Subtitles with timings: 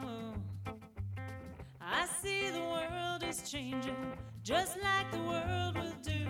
[0.00, 0.34] Oh,
[1.80, 3.96] I see the world is changing,
[4.42, 6.26] just like the world will do.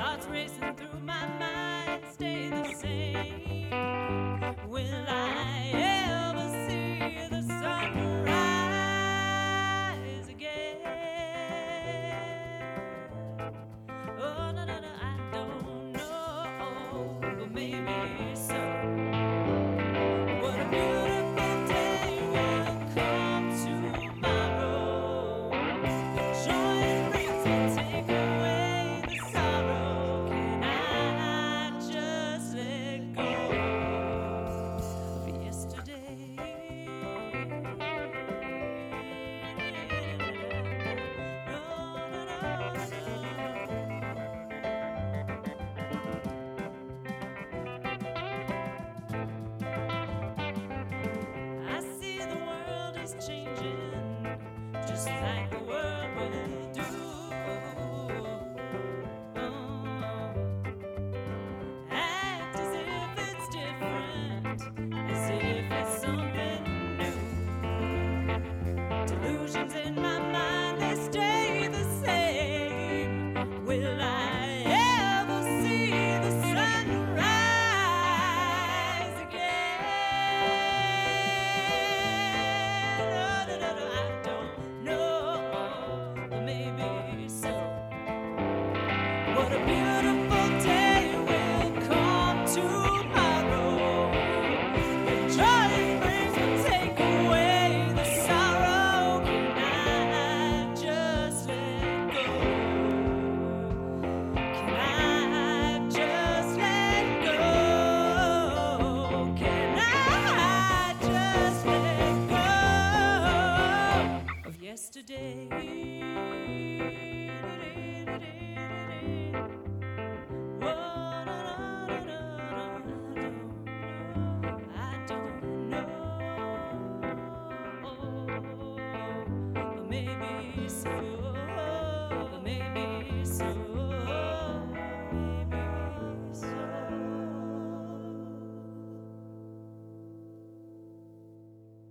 [0.00, 2.00] Thoughts racing through my mind.
[2.10, 2.29] Stay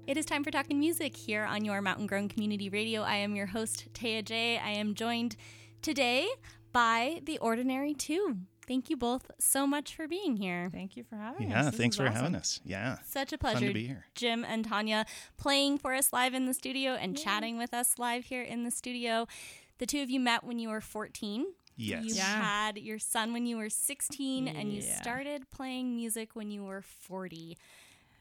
[0.09, 3.03] It is time for talking music here on your Mountain Grown Community Radio.
[3.03, 4.57] I am your host, Taya J.
[4.57, 5.35] I am joined
[5.83, 6.27] today
[6.71, 8.37] by The Ordinary Two.
[8.67, 10.69] Thank you both so much for being here.
[10.71, 11.65] Thank you for having us.
[11.65, 12.15] Yeah, thanks for awesome.
[12.15, 12.59] having us.
[12.65, 12.97] Yeah.
[13.05, 13.67] Such a Fun pleasure.
[13.67, 14.07] to be here.
[14.15, 15.05] Jim and Tanya
[15.37, 18.71] playing for us live in the studio and chatting with us live here in the
[18.71, 19.27] studio.
[19.77, 21.45] The two of you met when you were 14.
[21.77, 22.03] Yes.
[22.03, 22.41] You Yeah.
[22.41, 26.81] had your son when you were 16 and you started playing music when you were
[26.81, 27.59] 40.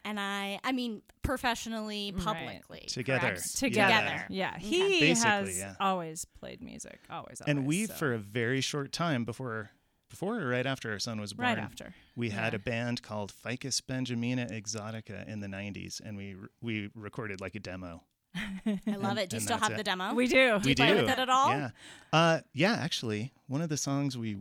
[0.05, 2.25] And I I mean professionally, Right.
[2.25, 2.85] publicly.
[2.89, 3.21] Together.
[3.21, 3.57] correct?
[3.57, 3.95] Together.
[4.03, 4.27] Together.
[4.31, 4.59] Yeah.
[4.59, 5.09] He Basically,
[5.47, 5.75] has yeah.
[5.81, 7.01] always played music.
[7.11, 7.41] Always.
[7.47, 7.95] And we, so.
[7.95, 9.71] for a very short time before,
[10.09, 11.95] before or right after our son was born, Right after.
[12.17, 12.57] we had Yeah.
[12.57, 17.61] a band called Ficus Benjamina Exotica in the '90s, and we we recorded like a
[17.61, 18.05] demo.
[18.35, 19.29] I love it.
[19.31, 19.77] Do you still have it.
[19.77, 20.15] the demo?
[20.15, 20.61] We do.
[20.65, 20.97] you play do.
[20.97, 21.49] with it at all?
[21.51, 21.71] Yeah.
[22.13, 22.73] Uh, yeah.
[22.75, 24.39] Actually, one of the songs we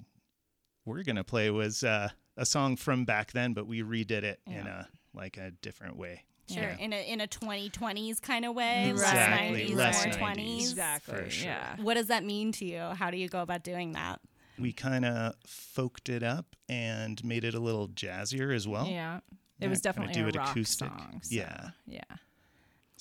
[0.86, 4.68] were gonna play was uh, a song from back then, but we redid it in
[4.68, 6.24] a like a different way.
[6.50, 6.78] Sure, Yeah.
[6.78, 8.92] in a in a 2020s kind of way, mm-hmm.
[8.92, 10.60] Exactly, less 90s, less more 20s.
[10.70, 11.14] Exactly.
[11.16, 11.48] For sure.
[11.50, 11.76] Yeah.
[11.82, 12.80] What does that mean to you?
[12.80, 14.22] How do you go about doing that?
[14.58, 18.88] We kind of folked it up and made it a little jazzier as well.
[18.88, 19.18] Yeah.
[19.18, 19.24] It
[19.66, 20.88] Yeah, was definitely do a it rock acoustic.
[20.88, 21.20] song.
[21.22, 21.70] so, Yeah.
[21.86, 22.02] Yeah.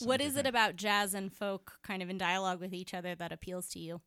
[0.00, 3.30] what is it about jazz and folk kind of in dialogue with each other that
[3.32, 4.00] appeals to you?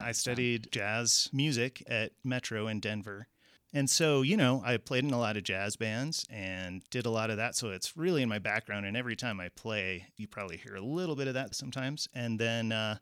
[0.00, 3.28] I studied jazz music at Metro in Denver.
[3.74, 7.10] And so, you know, I played in a lot of jazz bands and did a
[7.10, 7.56] lot of that.
[7.56, 8.86] So it's really in my background.
[8.86, 12.08] And every time I play, you probably hear a little bit of that sometimes.
[12.14, 12.98] And then uh,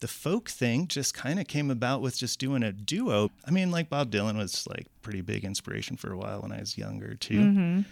[0.00, 3.30] the folk thing just kind of came about with just doing a duo.
[3.46, 6.58] I mean, like Bob Dylan was like pretty big inspiration for a while when I
[6.58, 7.84] was younger too.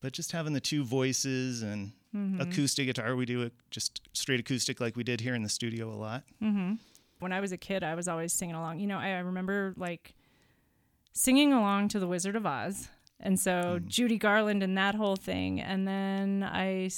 [0.00, 2.40] but just having the two voices and Mm-hmm.
[2.40, 5.90] acoustic guitar, we do it just straight acoustic like we did here in the studio
[5.92, 6.22] a lot.
[6.40, 8.78] when I was a kid, I was always singing along.
[8.78, 10.14] You know, I remember like
[11.16, 12.88] singing along to The Wizard of Oz.
[13.18, 13.88] And so hmm.
[13.88, 15.60] Judy Garland and that whole thing.
[15.60, 16.90] And then I,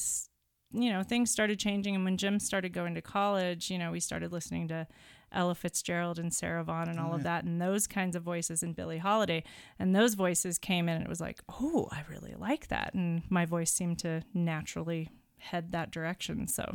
[0.73, 1.94] you know, things started changing.
[1.94, 4.88] And when Jim started going to college, you know, we started listening to
[5.31, 8.75] Ella Fitzgerald and Sarah Vaughan and all of that and those kinds of voices and
[8.75, 9.44] Billie Holiday.
[9.79, 12.94] And those voices came in and it was like, oh, I really like that.
[12.94, 16.49] And my voice seemed to naturally head that direction.
[16.49, 16.75] So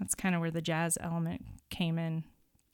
[0.00, 2.24] that's kind of where the jazz element came in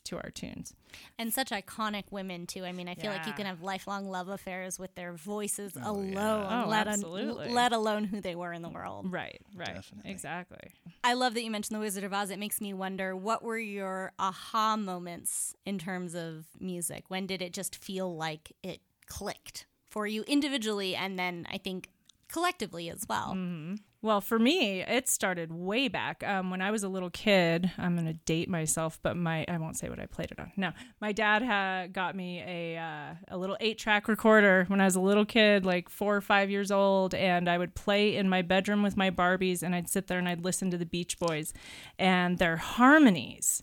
[0.04, 0.74] to our tunes.
[1.18, 2.64] And such iconic women too.
[2.64, 5.92] I mean, I feel like you can have lifelong love affairs with their voices Oh,
[5.92, 6.64] alone, yeah.
[6.64, 7.50] Oh, let, un- absolutely.
[7.50, 9.10] let alone who they were in the world.
[9.10, 9.74] Right, right.
[9.74, 10.10] Definitely.
[10.10, 10.58] Exactly.
[11.04, 12.30] I love that you mentioned the Wizard of Oz.
[12.30, 17.04] It makes me wonder what were your aha moments in terms of music?
[17.08, 21.88] When did it just feel like it clicked for you individually and then I think
[22.28, 23.34] collectively as well?
[23.34, 23.74] Mm-hmm.
[24.04, 27.70] Well, for me, it started way back um, when I was a little kid.
[27.78, 30.50] I'm going to date myself, but my I won't say what I played it on.
[30.56, 34.86] No, my dad had got me a uh, a little eight track recorder when I
[34.86, 38.28] was a little kid, like four or five years old, and I would play in
[38.28, 41.20] my bedroom with my Barbies, and I'd sit there and I'd listen to the Beach
[41.20, 41.54] Boys,
[41.96, 43.62] and their harmonies,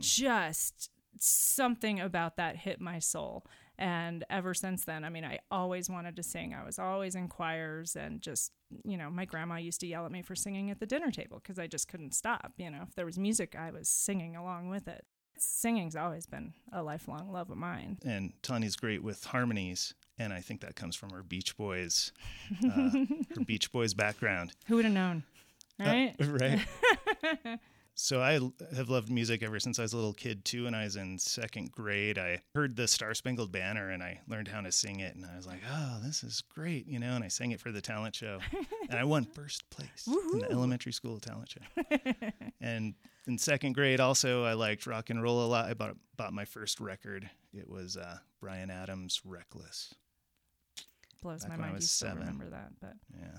[0.00, 3.44] just something about that hit my soul.
[3.78, 6.54] And ever since then, I mean, I always wanted to sing.
[6.54, 8.52] I was always in choirs and just,
[8.84, 11.40] you know, my grandma used to yell at me for singing at the dinner table
[11.42, 12.52] because I just couldn't stop.
[12.56, 15.04] You know, if there was music, I was singing along with it.
[15.38, 17.98] Singing's always been a lifelong love of mine.
[18.06, 22.12] And Tanya's great with harmonies, and I think that comes from her Beach Boys,
[22.64, 22.90] uh,
[23.36, 24.52] her Beach Boys background.
[24.66, 25.24] Who would have known?
[25.78, 26.14] Right?
[26.18, 27.60] Uh, right.
[27.98, 28.38] so I
[28.76, 30.64] have loved music ever since I was a little kid too.
[30.64, 34.48] When I was in second grade, I heard the Star Spangled Banner and I learned
[34.48, 35.16] how to sing it.
[35.16, 37.14] And I was like, "Oh, this is great," you know.
[37.14, 38.38] And I sang it for the talent show,
[38.90, 41.82] and I won first place in the elementary school talent show.
[42.60, 42.94] and
[43.26, 45.64] in second grade, also, I liked rock and roll a lot.
[45.64, 47.28] I bought bought my first record.
[47.54, 49.94] It was uh, Bryan Adams' "Reckless."
[51.22, 51.82] Blows Back my when I mind.
[51.82, 52.20] You still seven.
[52.20, 53.38] remember that, but Yeah,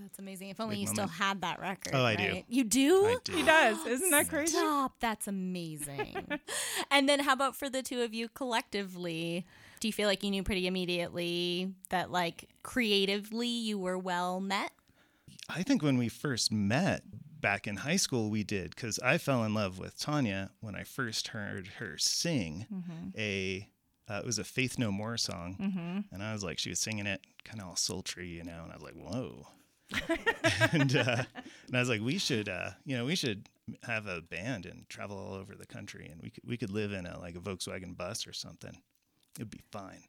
[0.00, 0.48] That's amazing.
[0.48, 1.94] If only Big you still had that record.
[1.94, 2.42] Oh, I do.
[2.48, 3.06] You do?
[3.06, 3.32] I do.
[3.32, 3.86] he does.
[3.86, 4.56] Isn't that crazy?
[4.56, 4.94] Stop.
[5.00, 6.26] That's amazing.
[6.90, 9.46] and then how about for the two of you collectively?
[9.80, 14.72] Do you feel like you knew pretty immediately that like creatively you were well met?
[15.48, 17.02] I think when we first met
[17.40, 20.84] back in high school, we did because I fell in love with Tanya when I
[20.84, 22.66] first heard her sing
[23.16, 23.68] a.
[24.08, 27.06] Uh, it was a Faith No More song, and I was like, she was singing
[27.06, 29.46] it kind of all sultry, you know, and I was like, whoa.
[30.72, 31.24] and uh,
[31.66, 33.48] and I was like, we should, uh, you know, we should
[33.82, 36.92] have a band and travel all over the country, and we could we could live
[36.92, 38.76] in a like a Volkswagen bus or something.
[39.36, 40.02] It'd be fine.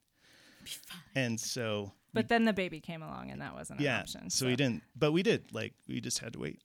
[1.15, 4.29] And so But then the baby came along, and that wasn't an yeah, option.
[4.29, 5.53] so we didn't, but we did.
[5.53, 6.61] Like we just had to wait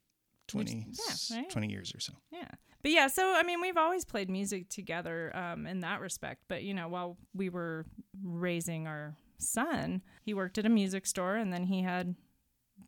[0.49, 1.51] 20, yeah, right?
[1.51, 2.13] 20 years or so.
[2.31, 2.49] Yeah.
[2.83, 6.43] But yeah, so I mean, we've always played music together um, in that respect.
[6.49, 7.85] But, you know, while we were
[8.23, 12.15] raising our son, he worked at a music store and then he had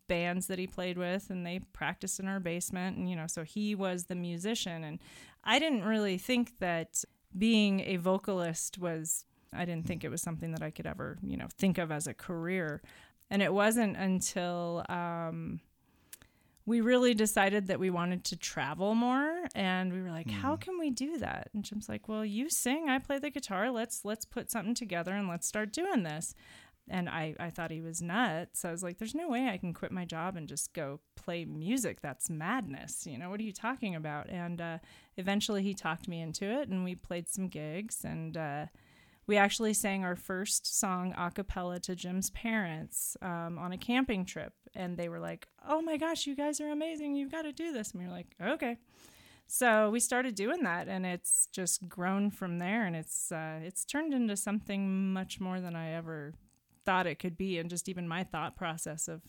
[0.09, 2.97] bands that he played with and they practiced in our basement.
[2.97, 4.83] And, you know, so he was the musician.
[4.83, 4.99] And
[5.45, 7.05] I didn't really think that
[7.37, 9.23] being a vocalist was,
[9.53, 12.07] I didn't think it was something that I could ever, you know, think of as
[12.07, 12.81] a career.
[13.29, 15.61] And it wasn't until, um,
[16.65, 20.77] we really decided that we wanted to travel more and we were like how can
[20.77, 24.23] we do that and jim's like well you sing i play the guitar let's let's
[24.23, 26.35] put something together and let's start doing this
[26.89, 29.57] and i i thought he was nuts So i was like there's no way i
[29.57, 33.43] can quit my job and just go play music that's madness you know what are
[33.43, 34.77] you talking about and uh,
[35.17, 38.65] eventually he talked me into it and we played some gigs and uh,
[39.29, 44.25] we actually sang our first song a cappella to Jim's parents um, on a camping
[44.25, 44.53] trip.
[44.73, 47.13] And they were like, oh my gosh, you guys are amazing.
[47.13, 47.91] You've got to do this.
[47.91, 48.77] And we were like, okay.
[49.45, 52.85] So we started doing that, and it's just grown from there.
[52.85, 56.33] And it's uh, it's turned into something much more than I ever
[56.89, 57.59] thought it could be.
[57.59, 59.21] And just even my thought process of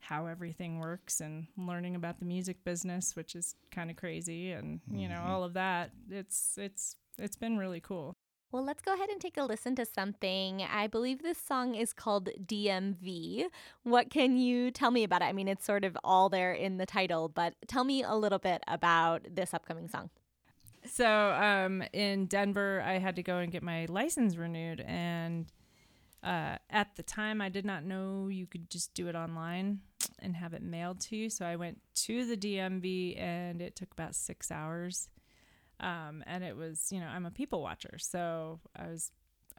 [0.00, 4.80] how everything works and learning about the music business, which is kind of crazy, and
[4.90, 5.90] you know all of that.
[6.10, 8.16] It's it's it's been really cool.
[8.52, 10.62] Well, let's go ahead and take a listen to something.
[10.62, 13.46] I believe this song is called DMV.
[13.82, 15.26] What can you tell me about it?
[15.26, 18.38] I mean, it's sort of all there in the title, but tell me a little
[18.38, 20.08] bit about this upcoming song.
[20.86, 25.52] So um, in Denver, I had to go and get my license renewed, and
[26.22, 29.80] uh, at the time, I did not know you could just do it online
[30.18, 31.30] and have it mailed to you.
[31.30, 35.08] So I went to the DMV, and it took about six hours.
[35.78, 39.12] Um, and it was, you know, I'm a people watcher, so I was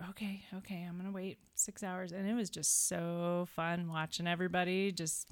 [0.09, 2.11] okay, okay, I'm going to wait six hours.
[2.11, 5.31] And it was just so fun watching everybody just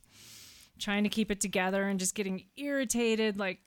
[0.80, 3.38] trying to keep it together and just getting irritated.
[3.38, 3.60] Like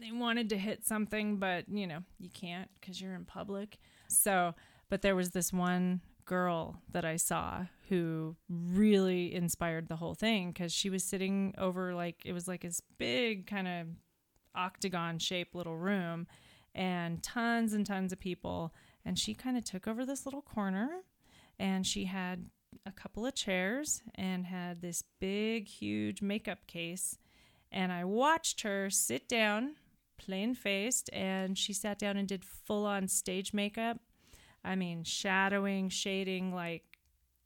[0.00, 3.78] they wanted to hit something, but you know, you can't because you're in public.
[4.08, 4.54] So,
[4.90, 10.50] but there was this one girl that I saw who really inspired the whole thing
[10.50, 13.86] because she was sitting over like it was like this big kind of
[14.54, 16.26] octagon shaped little room
[16.74, 18.74] and tons and tons of people.
[19.04, 21.02] And she kind of took over this little corner
[21.58, 22.46] and she had
[22.86, 27.18] a couple of chairs and had this big huge makeup case.
[27.70, 29.76] And I watched her sit down
[30.16, 33.98] plain faced and she sat down and did full on stage makeup
[34.64, 36.82] I mean, shadowing, shading, like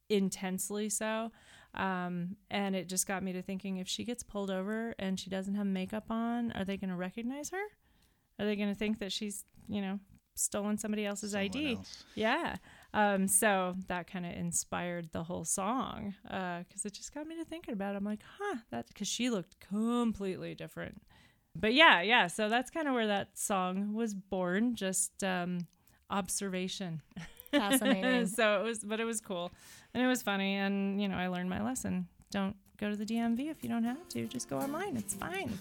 [0.08, 1.32] intensely so.
[1.74, 5.30] Um, and it just got me to thinking if she gets pulled over and she
[5.30, 7.62] doesn't have makeup on, are they going to recognize her?
[8.38, 9.98] Are they going to think that she's, you know,
[10.34, 11.74] stolen somebody else's Someone ID?
[11.76, 12.04] else.
[12.14, 12.56] Yeah.
[12.94, 17.44] Um, so that kind of inspired the whole song because it just got me to
[17.44, 17.98] thinking about it.
[17.98, 21.02] I'm like, huh, that because she looked completely different.
[21.54, 22.28] But yeah, yeah.
[22.28, 24.74] So that's kind of where that song was born.
[24.74, 25.66] Just um,
[26.10, 27.02] observation.
[27.50, 28.26] Fascinating.
[28.26, 29.50] so it was, but it was cool
[29.94, 30.56] and it was funny.
[30.56, 32.06] And, you know, I learned my lesson.
[32.30, 34.26] Don't go to the DMV if you don't have to.
[34.26, 34.96] Just go online.
[34.96, 35.58] It's fine.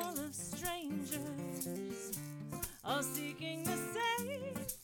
[0.00, 2.18] Full of strangers,
[2.84, 4.75] all seeking the same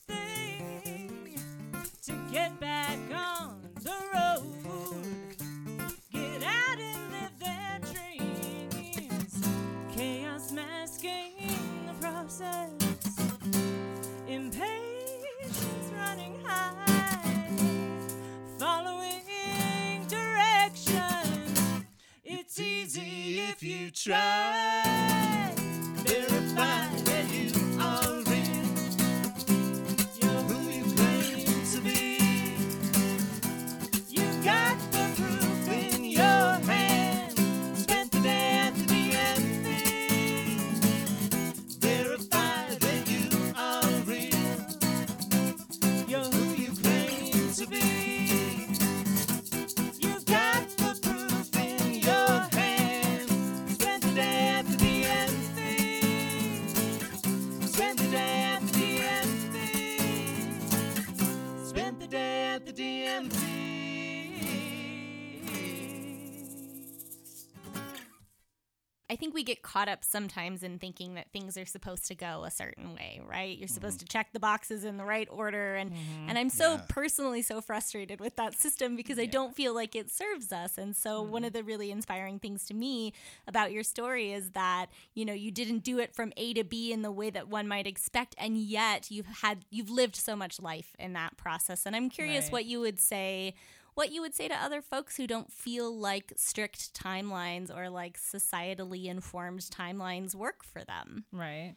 [69.43, 72.95] we get caught up sometimes in thinking that things are supposed to go a certain
[72.95, 73.57] way, right?
[73.57, 74.05] You're supposed mm-hmm.
[74.05, 76.29] to check the boxes in the right order and mm-hmm.
[76.29, 76.81] and I'm so Yeah.
[76.87, 80.77] personally so frustrated with that system because I don't feel like it serves us.
[80.77, 81.47] And so one mm-hmm.
[81.47, 83.11] of the really inspiring things to me
[83.45, 86.93] about your story is that, you know, you didn't do it from A to B
[86.93, 90.61] in the way that one might expect and yet you've had you've lived so much
[90.61, 91.85] life in that process.
[91.85, 92.53] And I'm curious Right.
[92.53, 93.55] what you would say
[93.95, 98.19] what you would say to other folks who don't feel like strict timelines or like
[98.19, 101.25] societally informed timelines work for them.
[101.31, 101.75] Right.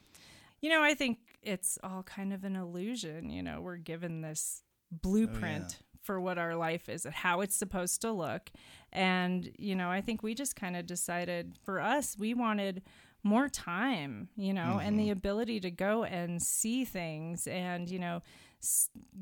[0.60, 3.30] You know, I think it's all kind of an illusion.
[3.30, 7.56] You know, we're given this blueprint oh, for what our life is, and how it's
[7.56, 8.50] supposed to look.
[8.92, 12.82] And, you know, I think we just kind of decided for us, we wanted
[13.22, 15.12] more time, you know, and the mm-hmm.
[15.12, 18.22] ability to go and see things and, you know, s-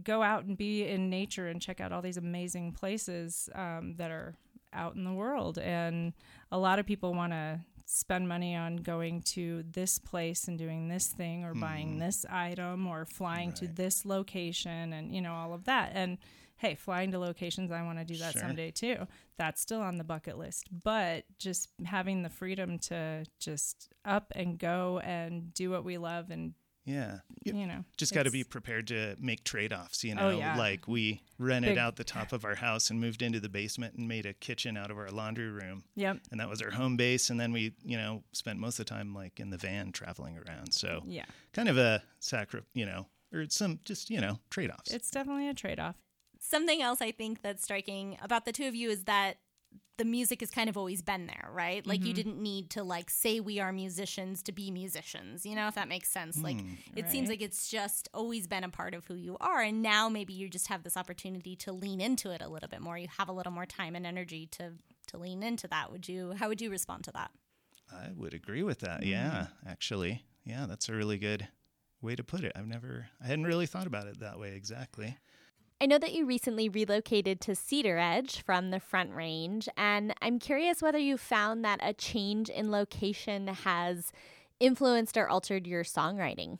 [0.03, 4.11] go out and be in nature and check out all these amazing places um, that
[4.11, 4.35] are
[4.73, 5.59] out in the world.
[5.59, 6.12] And
[6.50, 10.88] a lot of people want to spend money on going to this place and doing
[10.88, 15.53] this thing or buying this item or flying to this location and, you know, all
[15.53, 15.93] of that.
[15.95, 16.17] And,
[16.57, 18.41] hey, flying to locations, I want to do that Sure.
[18.41, 19.07] someday too.
[19.37, 20.69] That's still on the bucket list.
[20.83, 26.31] But just having the freedom to just up and go and do what we love
[26.31, 27.19] and, Yeah.
[27.45, 30.29] You you know, just got to be prepared to make trade offs, you oh, know?
[30.29, 30.57] Oh, yeah.
[30.57, 33.95] Like we rented Big- out the top of our house and moved into the basement
[33.95, 35.85] and made a kitchen out of our laundry room.
[35.97, 36.19] Yep.
[36.31, 37.31] And that was our home base.
[37.31, 40.38] And then we, you know, spent most of the time like in the van traveling
[40.38, 40.73] around.
[40.73, 41.26] So Yeah.
[41.53, 44.93] kind of a sacri, you know, or some just, you know, trade offs.
[44.93, 45.97] It's definitely a trade off.
[46.38, 49.38] Something else I think that's striking about the two of you is that
[49.97, 51.87] the music has kind of always been there, right?
[51.87, 52.14] Like you mm-hmm.
[52.14, 55.88] didn't need to like say we are musicians to be musicians, you know, if that
[55.88, 56.43] makes sense.
[56.43, 56.75] Like hmm.
[56.97, 60.09] it seems like it's just always been a part of who you are and now
[60.09, 62.99] maybe you just have this opportunity to lean into it a little bit more.
[62.99, 64.73] You have a little more time and energy to
[65.09, 65.93] to lean into that.
[65.93, 67.31] Would you how would you respond to that?
[67.93, 69.00] I would agree with that.
[69.00, 69.11] Mm-hmm.
[69.11, 70.25] Yeah, actually.
[70.45, 71.49] Yeah, that's a really good
[72.02, 72.52] way to put it.
[72.54, 75.16] I've never, I hadn't really thought about it that way exactly.
[75.81, 80.81] I know that you recently relocated to Cedaredge from the Front Range, and I'm curious
[80.81, 84.12] whether you found that a change in location has
[84.61, 86.59] influenced or altered your songwriting.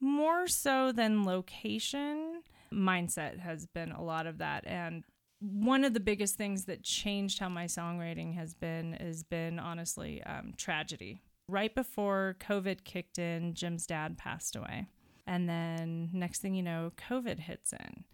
[0.00, 4.66] More so than location, mindset has been a lot of that.
[4.66, 5.04] And
[5.38, 10.22] one of the biggest things that changed how my songwriting has been has been honestly
[10.24, 11.20] um, tragedy.
[11.48, 14.88] Right before COVID kicked in, Jim's dad passed away.
[15.26, 18.04] And then next thing you know, COVID hits in.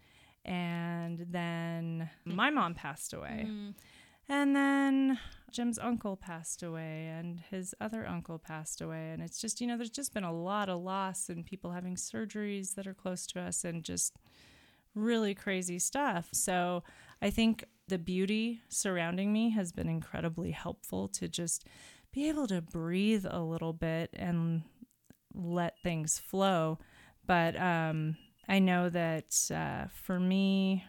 [0.49, 3.45] And then my mom passed away.
[4.27, 5.19] And then
[5.51, 9.11] Jim's uncle passed away, and his other uncle passed away.
[9.11, 11.95] And it's just, you know, there's just been a lot of loss and people having
[11.95, 14.15] surgeries that are close to us and just
[14.95, 16.29] really crazy stuff.
[16.31, 16.83] So
[17.21, 21.67] I think the beauty surrounding me has been incredibly helpful to just
[22.11, 24.63] be able to breathe a little bit and
[25.33, 26.79] let things flow.
[27.25, 28.17] But um,
[28.49, 30.83] I know that uh, for me,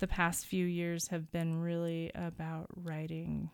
[0.00, 3.50] the past few years have been really about writing.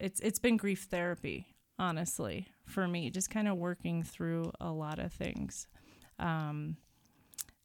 [0.00, 3.10] It's it's been grief therapy, honestly, for me.
[3.10, 5.68] Just kind of working through a lot of things.
[6.18, 6.78] Um,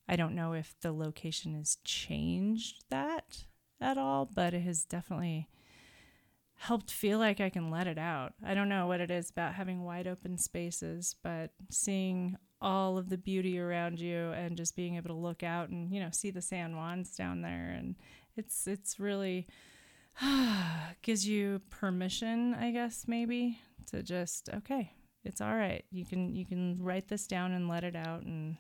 [0.08, 3.46] I don't know if the location has changed that
[3.82, 5.50] at all, but it has definitely
[6.54, 8.34] helped feel like I can let it out.
[8.46, 13.10] I don't know what it is about having wide open spaces, but seeing all of
[13.10, 16.32] the beauty around you and just being able to look out and you know see
[16.32, 17.96] the San Juans down there and
[18.36, 19.48] it's it's really
[21.02, 23.60] gives you permission, I guess maybe,
[23.92, 24.94] to just okay,
[25.24, 25.84] it's all right.
[25.92, 28.58] You can you can write this down and let it out and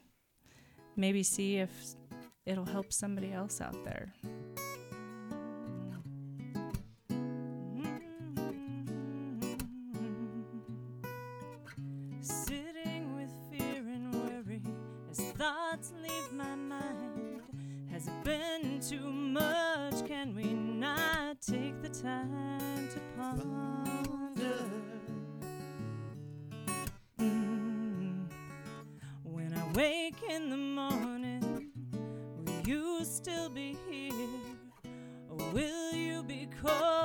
[0.95, 1.71] maybe see if
[2.45, 4.13] it'll help somebody else out there.
[22.01, 24.53] Time to ponder?
[27.19, 28.25] Mm.
[29.23, 31.71] When I wake in the morning,
[32.37, 34.13] will you still be here?
[35.29, 36.96] Or will you be cold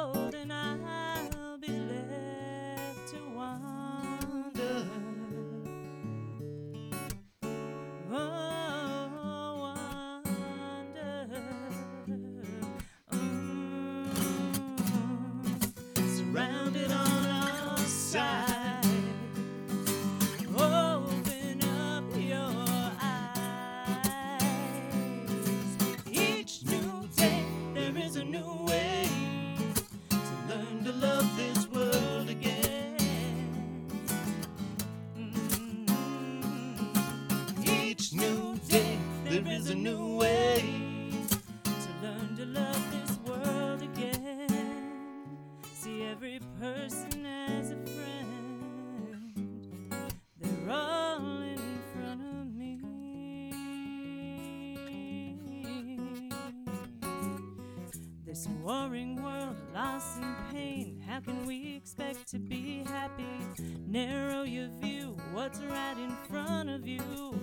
[46.63, 48.63] person as a friend.
[50.39, 51.59] They're all in
[51.93, 52.79] front of me.
[58.25, 61.03] This warring world, loss and pain.
[61.05, 63.25] How can we expect to be happy?
[63.85, 65.17] Narrow your view.
[65.33, 67.35] What's right in front of you?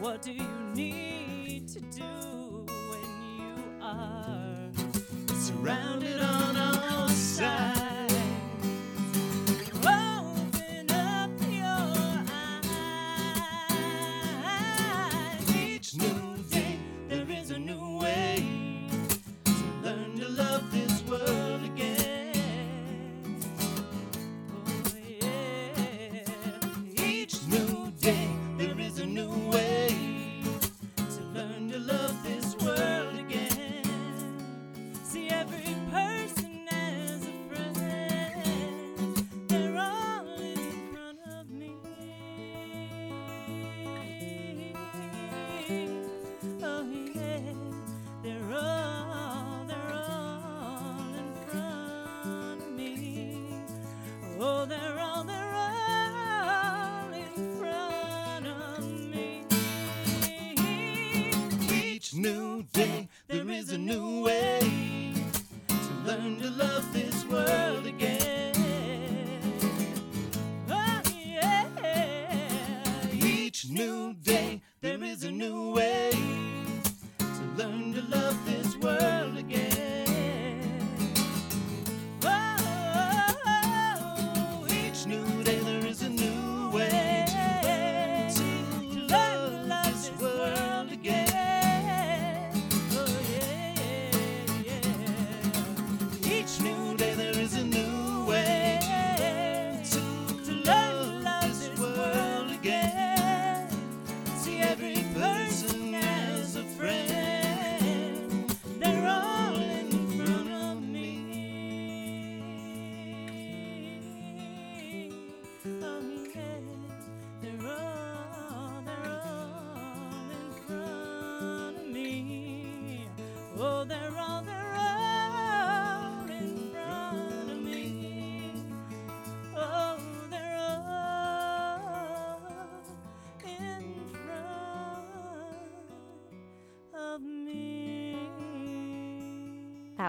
[0.00, 3.08] What do you need to do when
[3.38, 4.70] you are
[5.32, 5.95] surrounded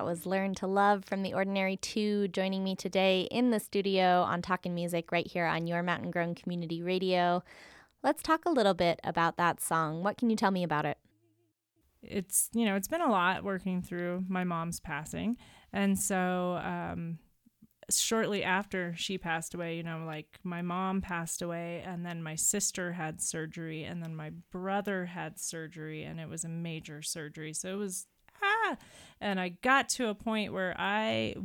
[0.07, 4.41] was Learn to Love from The Ordinary Two, joining me today in the studio on
[4.41, 7.43] Talking Music right here on your Mountain Grown Community Radio.
[8.03, 10.03] Let's talk a little bit about that song.
[10.03, 10.97] What can you tell me about it?
[12.03, 15.35] it's you know it's been a lot working through my mom's passing
[15.73, 17.17] and so um
[17.89, 22.35] shortly after she passed away you know like my mom passed away and then my
[22.35, 27.51] sister had surgery and then my brother had surgery and it was a major surgery
[27.51, 28.05] so it was
[28.41, 28.77] ah
[29.21, 31.35] and i got to a point where i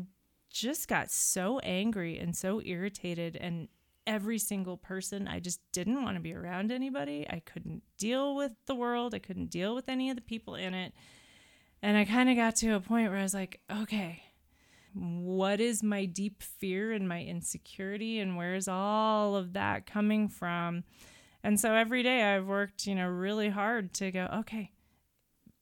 [0.51, 3.69] just got so angry and so irritated and
[4.07, 5.29] every single person.
[5.29, 7.27] I just didn't want to be around anybody.
[7.29, 9.15] I couldn't deal with the world.
[9.15, 10.93] I couldn't deal with any of the people in it.
[11.83, 14.23] And I kind of got to a point where I was like, okay,
[14.95, 20.85] what is my deep fear and my insecurity and where's all of that coming from?
[21.43, 24.72] And so every day I've worked, you know, really hard to go, okay,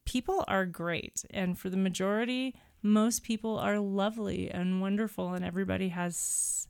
[0.04, 1.24] people are great.
[1.30, 6.68] And for the majority, most people are lovely and wonderful, and everybody has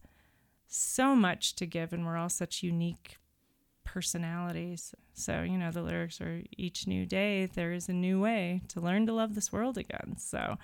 [0.66, 3.16] so much to give, and we're all such unique
[3.84, 4.94] personalities.
[5.14, 8.80] So, you know, the lyrics are each new day, there is a new way to
[8.80, 10.16] learn to love this world again.
[10.18, 10.56] So,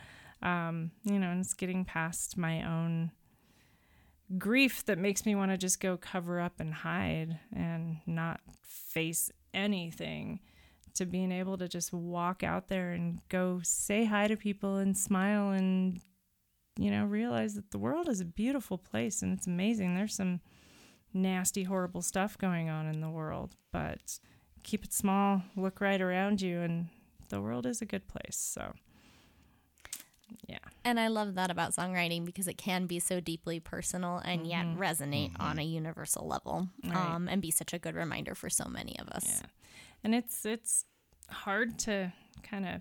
[0.42, 3.10] um, you know, and it's getting past my own
[4.38, 9.30] grief that makes me want to just go cover up and hide and not face
[9.54, 10.40] anything
[10.96, 14.96] to being able to just walk out there and go say hi to people and
[14.96, 16.00] smile and
[16.78, 20.40] you know realize that the world is a beautiful place and it's amazing there's some
[21.14, 24.18] nasty horrible stuff going on in the world but
[24.62, 26.88] keep it small look right around you and
[27.30, 28.74] the world is a good place so
[30.48, 34.46] yeah And I love that about songwriting because it can be so deeply personal and
[34.46, 34.80] yet Mm-hmm.
[34.82, 36.96] resonate on a universal level Right.
[36.96, 39.40] um, and be such a good reminder for so many of us.
[39.40, 39.46] Yeah.
[40.06, 40.84] And it's it's
[41.28, 42.12] hard to
[42.44, 42.80] kind of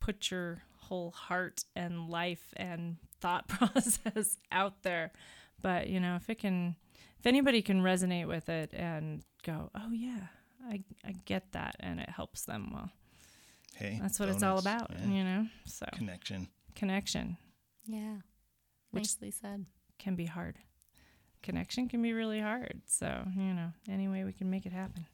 [0.00, 5.12] put your whole heart and life and thought process out there.
[5.60, 6.76] But, you know, if it can
[7.18, 10.28] if anybody can resonate with it and go, "Oh yeah,
[10.66, 12.90] I I get that," and it helps them, well,
[13.74, 15.06] Hey, that's what it's all about, Yeah.
[15.08, 15.46] you know?
[15.66, 16.48] So, Connection.
[16.74, 17.36] connection
[17.84, 18.16] Yeah.
[18.92, 19.66] Which- Nicely said.
[19.98, 20.56] can be hard.
[21.42, 22.80] Connection can be really hard.
[22.86, 25.04] So, you know, any way we can make it happen.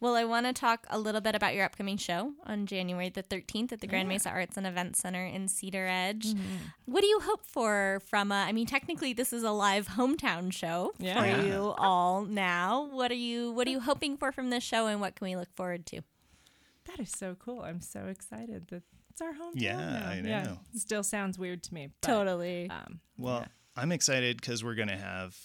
[0.00, 3.22] Well, I want to talk a little bit about your upcoming show on January the
[3.22, 4.14] 13th at the Grand Yeah.
[4.14, 6.24] Mesa Arts and Events Center in Cedaredge.
[6.34, 6.56] Mm-hmm.
[6.86, 10.52] What do you hope for from a, I mean, technically this is a live hometown
[10.52, 11.20] show Yeah.
[11.38, 12.88] for you all now.
[12.90, 15.36] What are you what are you hoping for from this show and what can we
[15.36, 16.00] look forward to?
[16.86, 17.60] That is so cool.
[17.62, 19.52] I'm so excited that it's our hometown.
[19.54, 20.08] Yeah, now.
[20.10, 20.58] I Yeah, know.
[20.74, 21.90] still sounds weird to me.
[22.00, 22.68] But, Totally.
[22.68, 25.36] Um, Well, I'm excited because we're going to have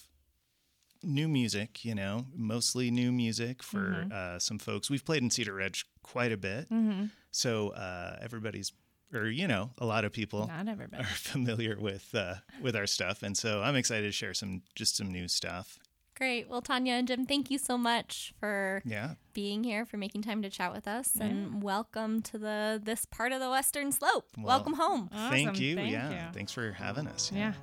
[1.04, 4.12] new music, you know, mostly new music for Mm-hmm.
[4.14, 4.90] uh, some folks.
[4.90, 6.70] We've played in Cedaredge quite a bit.
[6.70, 7.06] Mm-hmm.
[7.32, 8.72] So uh, everybody's,
[9.14, 11.04] or, you know, a lot of people not everybody.
[11.04, 13.24] are familiar with uh, with our stuff.
[13.24, 15.80] And so I'm excited to share some, just some new stuff.
[16.16, 16.50] Great.
[16.50, 19.14] Well, Tanya and Jim, thank you so much for Yeah.
[19.34, 23.32] being here, for making time to chat with us, and welcome to the this part
[23.34, 24.26] of the Western Slope.
[24.36, 25.12] Well, welcome home.
[25.14, 25.76] Thank you.
[25.76, 26.10] Thank yeah.
[26.10, 26.34] you.
[26.34, 27.32] Thanks for having us.
[27.32, 27.50] Yeah.
[27.50, 27.58] It's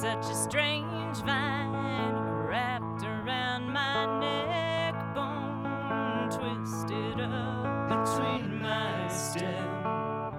[0.00, 2.14] such a strange vine
[2.48, 10.32] wrapped around my neck bone, twisted up between my stem,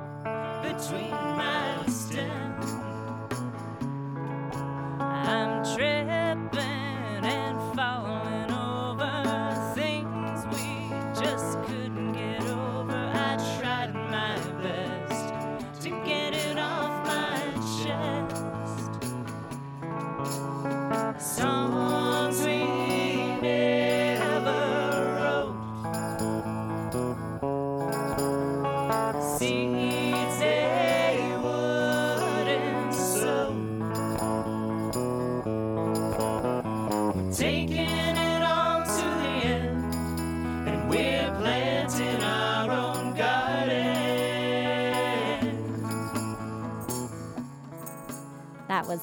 [0.63, 1.40] between my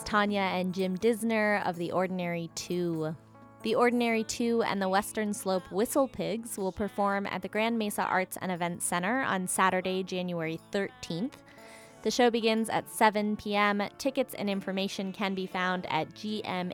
[0.09, 3.15] Tanya and Jim Disner of The Ordinary Two.
[3.63, 8.05] The Ordinary Two and the Western Slope Whistle Pigs will perform at the Grand Mesa
[8.05, 11.33] Arts and Events Center on Saturday, January 13th.
[12.01, 13.83] The show begins at 7 p.m.
[13.99, 16.73] Tickets and information can be found at gmaec.org.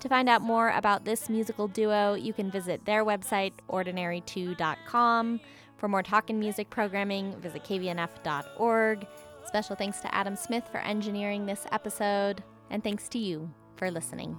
[0.00, 5.40] To find out more about this musical duo, you can visit their website, ordinary2.com.
[5.78, 9.04] For more talk and music programming, visit kvnf.org.
[9.46, 14.36] Special thanks to Adam Smith for engineering this episode, and thanks to you for listening.